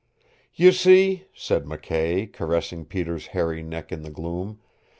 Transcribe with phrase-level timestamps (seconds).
[0.55, 4.57] "You see," said McKay, caressing Peter's hairy neck in the gloom.